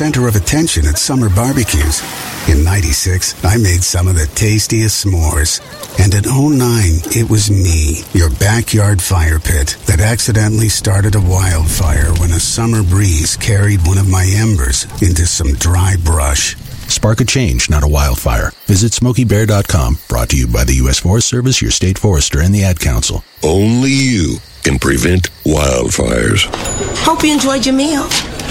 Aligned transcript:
center 0.00 0.26
of 0.26 0.34
attention 0.34 0.86
at 0.86 0.96
summer 0.96 1.28
barbecues. 1.28 2.00
In 2.48 2.64
96, 2.64 3.44
I 3.44 3.58
made 3.58 3.82
some 3.84 4.08
of 4.08 4.14
the 4.14 4.24
tastiest 4.34 5.04
s'mores. 5.04 5.60
And 6.00 6.14
in 6.14 6.24
09, 6.24 6.56
it 7.14 7.28
was 7.28 7.50
me, 7.50 8.00
your 8.18 8.30
backyard 8.40 9.02
fire 9.02 9.38
pit, 9.38 9.76
that 9.84 10.00
accidentally 10.00 10.70
started 10.70 11.16
a 11.16 11.20
wildfire 11.20 12.14
when 12.14 12.30
a 12.30 12.40
summer 12.40 12.82
breeze 12.82 13.36
carried 13.36 13.86
one 13.86 13.98
of 13.98 14.08
my 14.08 14.24
embers 14.36 14.84
into 15.02 15.26
some 15.26 15.52
dry 15.56 15.96
brush. 16.02 16.56
Spark 16.88 17.20
a 17.20 17.26
change, 17.26 17.68
not 17.68 17.82
a 17.82 17.88
wildfire. 17.88 18.52
Visit 18.64 18.92
SmokeyBear.com. 18.92 19.98
Brought 20.08 20.30
to 20.30 20.36
you 20.38 20.46
by 20.46 20.64
the 20.64 20.76
U.S. 20.76 21.00
Forest 21.00 21.28
Service, 21.28 21.60
your 21.60 21.72
state 21.72 21.98
forester, 21.98 22.40
and 22.40 22.54
the 22.54 22.64
Ad 22.64 22.80
Council. 22.80 23.22
Only 23.42 23.90
you 23.90 24.38
can 24.62 24.78
prevent 24.78 25.30
wildfires. 25.44 26.48
Hope 27.04 27.22
you 27.22 27.34
enjoyed 27.34 27.66
your 27.66 27.74
meal. 27.74 28.08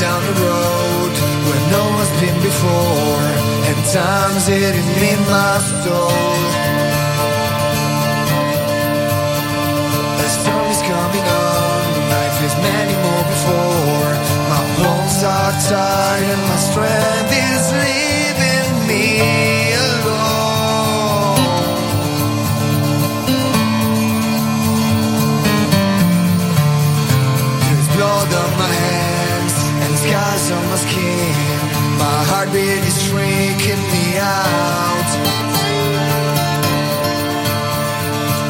down 0.00 0.20
the 0.26 0.36
road 0.44 1.12
where 1.46 1.62
no 1.72 1.82
one's 1.96 2.12
been 2.20 2.38
before, 2.42 3.28
and 3.68 3.78
time's 3.96 4.46
hitting 4.46 4.90
in 5.12 5.20
my 5.24 5.56
soul. 5.84 6.36
The 10.20 10.28
storm 10.36 10.66
is 10.68 10.82
coming 10.84 11.24
on, 11.24 11.80
life 12.12 12.38
is 12.44 12.54
many 12.60 12.94
more 13.06 13.24
before. 13.34 14.12
My 14.52 14.62
bones 14.76 15.18
are 15.24 15.54
tired 15.64 16.24
and 16.28 16.42
my 16.44 16.58
strength 16.68 17.32
is 17.32 17.64
leaving 17.80 18.72
me 18.88 19.55
scars 30.46 30.50
on 30.50 30.70
my 30.70 30.76
skin. 30.76 31.34
My 31.98 32.18
heartbeat 32.30 32.82
is 32.90 32.98
freaking 33.10 33.82
me 33.92 34.18
out. 34.18 35.08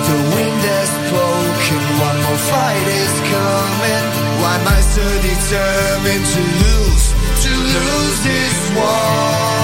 The 0.06 0.18
wind 0.34 0.60
has 0.72 0.88
spoken, 0.88 1.80
one 2.08 2.18
more 2.24 2.42
fight 2.50 2.86
is 3.02 3.14
coming. 3.32 4.06
Why 4.40 4.54
am 4.60 4.68
I 4.68 4.80
so 4.80 5.06
determined 5.30 6.26
to 6.34 6.42
lose, 6.62 7.04
to 7.44 7.50
lose 7.50 8.18
this 8.24 8.58
war? 8.76 9.55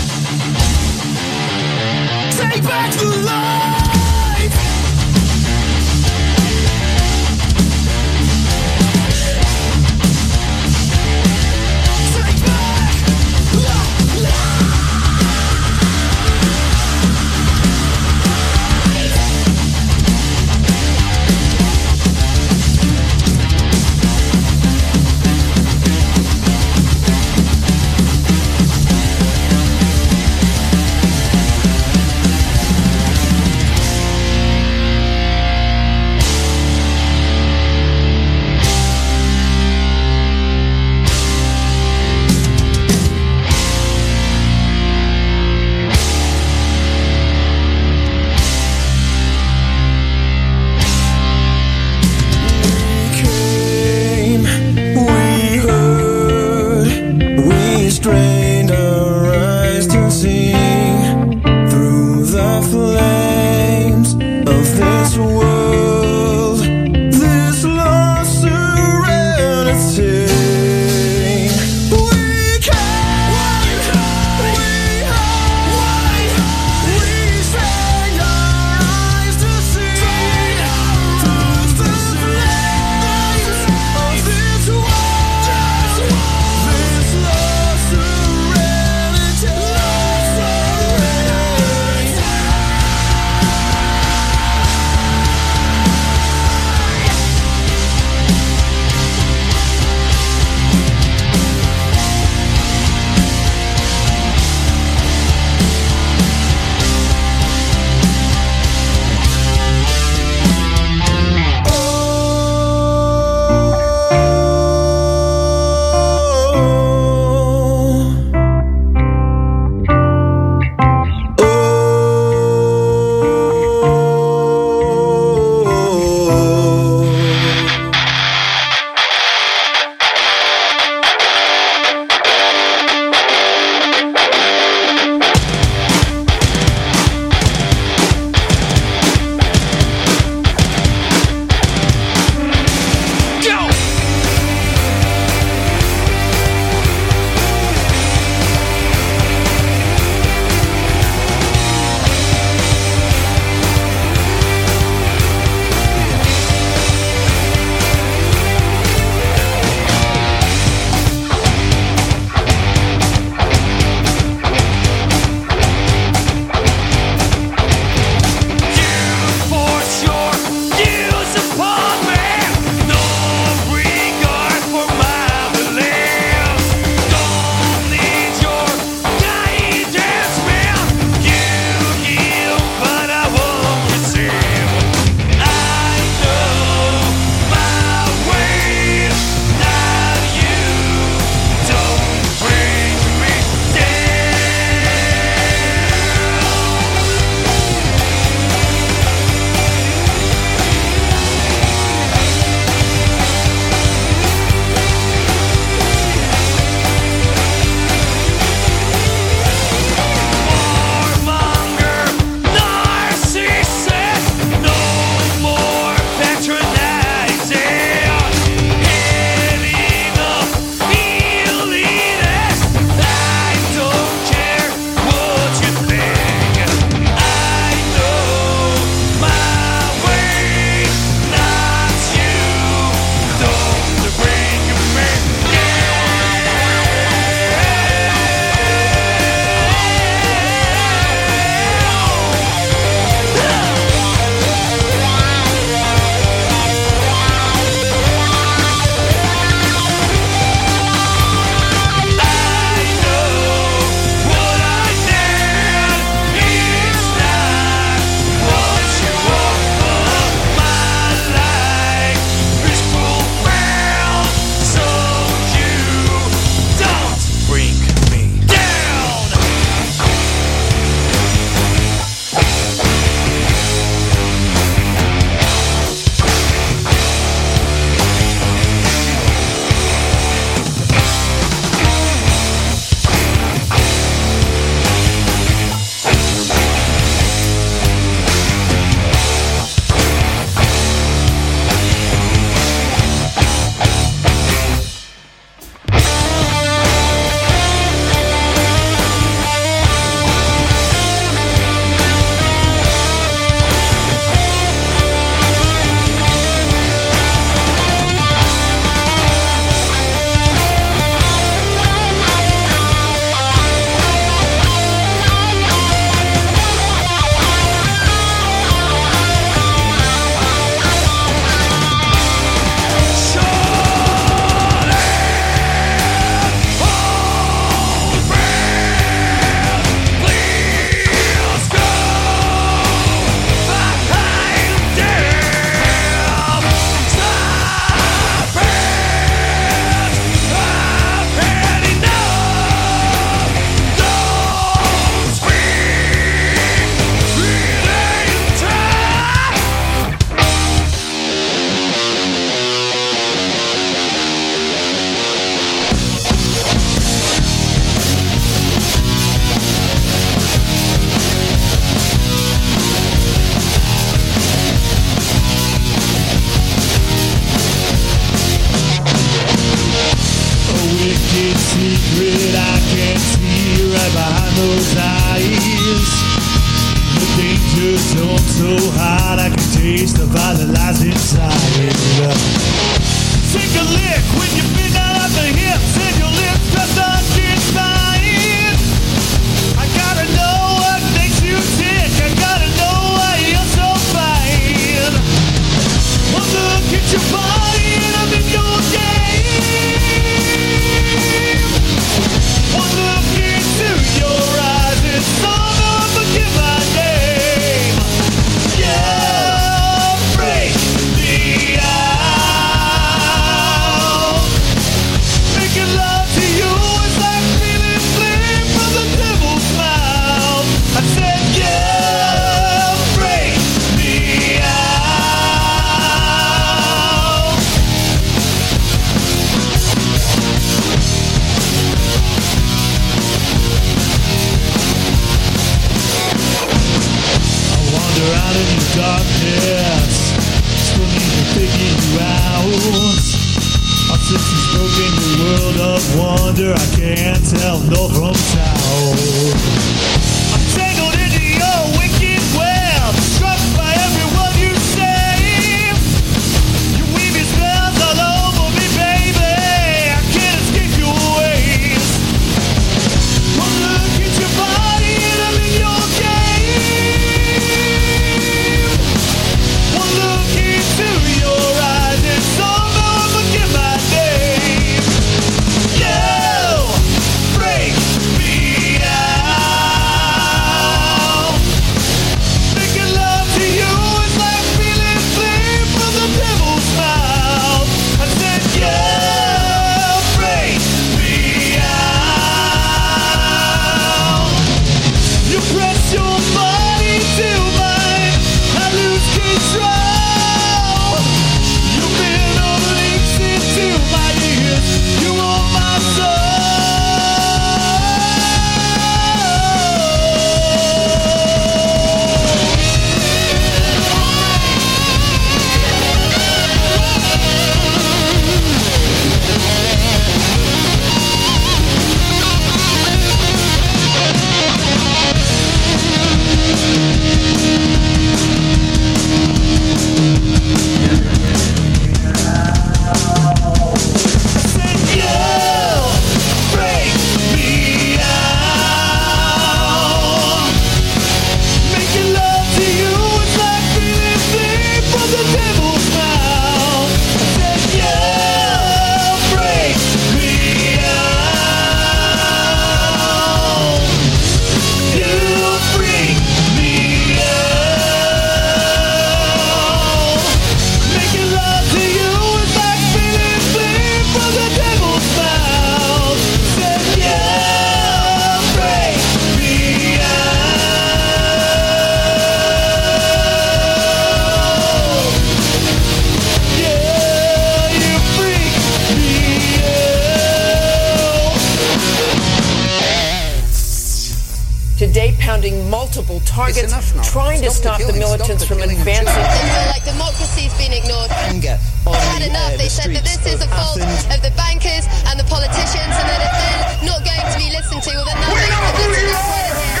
today 585.11 585.35
pounding 585.39 585.89
multiple 585.89 586.39
targets, 586.45 586.95
trying 587.29 587.59
stop 587.59 587.67
to 587.67 587.75
stop 587.75 587.99
the, 587.99 588.13
the 588.13 588.19
militants 588.19 588.63
stop 588.63 588.79
the 588.79 588.87
from 588.87 588.95
advancing. 588.95 589.27
They 589.27 589.67
feel 589.67 589.87
like 589.91 590.05
democracy's 590.07 590.71
been 590.79 590.93
ignored. 590.95 591.29
Anger. 591.51 591.75
They've 592.07 592.31
had 592.31 592.43
enough. 592.47 592.77
They 592.77 592.87
said 592.87 593.11
that 593.11 593.27
this 593.27 593.43
is 593.43 593.59
a 593.59 593.67
fault 593.67 593.99
Athens. 593.99 594.23
of 594.31 594.39
the 594.39 594.55
bankers 594.55 595.03
and 595.27 595.35
the 595.35 595.43
politicians, 595.51 596.15
and 596.15 596.27
that 596.31 596.39
if 596.47 596.53
they're 596.55 597.11
not 597.11 597.19
going 597.27 597.43
to 597.43 597.57
be 597.59 597.75
listened 597.75 598.03
to, 598.07 598.11
well, 598.15 598.23
then 598.23 598.39
nothing 598.39 598.71
happens 598.71 599.11
to 599.11 599.21
this 599.27 600.00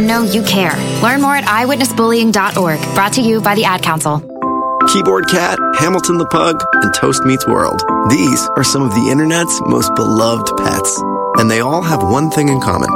know 0.00 0.22
you 0.22 0.42
care. 0.42 0.74
Learn 1.02 1.20
more 1.20 1.36
at 1.36 1.44
iwitnessbullying.org. 1.44 2.94
Brought 2.94 3.12
to 3.14 3.22
you 3.22 3.40
by 3.40 3.54
the 3.54 3.64
Ad 3.64 3.82
Council. 3.82 4.20
Keyboard 4.92 5.28
Cat, 5.28 5.58
Hamilton 5.78 6.18
the 6.18 6.26
Pug, 6.26 6.62
and 6.72 6.92
Toast 6.94 7.24
Meets 7.24 7.46
World. 7.46 7.82
These 8.10 8.48
are 8.56 8.64
some 8.64 8.82
of 8.82 8.90
the 8.90 9.08
internet's 9.10 9.60
most 9.62 9.94
beloved 9.94 10.56
pets. 10.56 11.00
And 11.36 11.50
they 11.50 11.60
all 11.60 11.82
have 11.82 12.02
one 12.02 12.30
thing 12.30 12.48
in 12.48 12.60
common. 12.60 12.90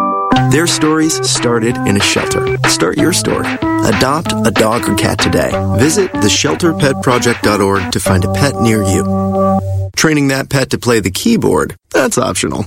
Their 0.50 0.66
stories 0.66 1.14
started 1.28 1.76
in 1.86 1.96
a 1.96 2.00
shelter. 2.00 2.56
Start 2.68 2.98
your 2.98 3.12
story. 3.12 3.46
Adopt 3.46 4.32
a 4.32 4.50
dog 4.50 4.88
or 4.88 4.96
cat 4.96 5.18
today. 5.18 5.50
Visit 5.78 6.10
theshelterpetproject.org 6.12 7.92
to 7.92 8.00
find 8.00 8.24
a 8.24 8.32
pet 8.32 8.54
near 8.56 8.82
you. 8.82 9.60
Training 9.96 10.28
that 10.28 10.50
pet 10.50 10.70
to 10.70 10.78
play 10.78 11.00
the 11.00 11.10
keyboard, 11.10 11.76
that's 11.90 12.18
optional. 12.18 12.66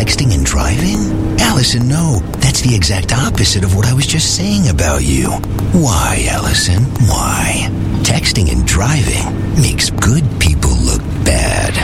texting 0.00 0.32
and 0.32 0.46
driving? 0.46 1.38
Allison, 1.40 1.86
no. 1.86 2.20
That's 2.38 2.62
the 2.62 2.74
exact 2.74 3.12
opposite 3.12 3.64
of 3.64 3.76
what 3.76 3.86
I 3.86 3.92
was 3.92 4.06
just 4.06 4.34
saying 4.34 4.70
about 4.70 5.02
you. 5.02 5.28
Why, 5.76 6.26
Allison? 6.30 6.84
Why? 7.04 7.68
Texting 8.00 8.50
and 8.50 8.66
driving 8.66 9.28
makes 9.60 9.90
good 9.90 10.24
people 10.40 10.70
look 10.70 11.02
bad. 11.22 11.74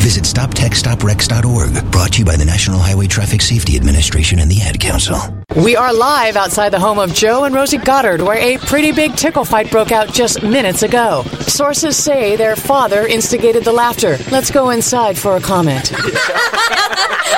Visit 0.00 0.22
StopTextsStopWrecks.org. 0.22 1.90
Brought 1.90 2.12
to 2.12 2.18
you 2.20 2.24
by 2.24 2.36
the 2.36 2.44
National 2.44 2.78
Highway 2.78 3.08
Traffic 3.08 3.42
Safety 3.42 3.74
Administration 3.74 4.38
and 4.38 4.48
the 4.48 4.62
Ad 4.62 4.78
Council. 4.78 5.18
We 5.60 5.74
are 5.74 5.92
live 5.92 6.36
outside 6.36 6.68
the 6.68 6.78
home 6.78 7.00
of 7.00 7.12
Joe 7.12 7.42
and 7.44 7.54
Rosie 7.54 7.78
Goddard, 7.78 8.22
where 8.22 8.38
a 8.38 8.58
pretty 8.58 8.92
big 8.92 9.16
tickle 9.16 9.44
fight 9.44 9.72
broke 9.72 9.90
out 9.90 10.12
just 10.12 10.44
minutes 10.44 10.84
ago. 10.84 11.24
Sources 11.40 11.96
say 11.96 12.36
their 12.36 12.54
father 12.54 13.08
instigated 13.08 13.64
the 13.64 13.72
laughter. 13.72 14.18
Let's 14.30 14.52
go 14.52 14.70
inside 14.70 15.18
for 15.18 15.34
a 15.34 15.40
comment. 15.40 15.92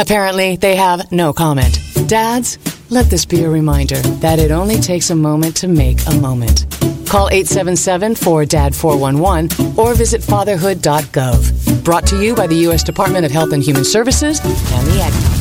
Apparently, 0.00 0.56
they 0.56 0.76
have 0.76 1.12
no 1.12 1.34
comment. 1.34 1.78
Dads, 2.06 2.56
let 2.88 3.10
this 3.10 3.26
be 3.26 3.44
a 3.44 3.50
reminder 3.50 3.96
that 4.24 4.38
it 4.38 4.50
only 4.50 4.76
takes 4.76 5.10
a 5.10 5.14
moment 5.14 5.54
to 5.56 5.68
make 5.68 5.98
a 6.06 6.14
moment. 6.14 6.64
Call 7.06 7.28
877 7.28 8.14
4DAD 8.14 8.74
411 8.74 9.78
or 9.78 9.92
visit 9.94 10.22
fatherhood.gov. 10.22 11.84
Brought 11.84 12.06
to 12.06 12.24
you 12.24 12.34
by 12.34 12.46
the 12.46 12.56
U.S. 12.66 12.82
Department 12.82 13.26
of 13.26 13.30
Health 13.30 13.52
and 13.52 13.62
Human 13.62 13.84
Services 13.84 14.40
and 14.40 14.86
the 14.86 15.02
Ad 15.02 15.39